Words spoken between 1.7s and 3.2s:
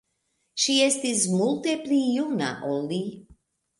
pli juna ol li.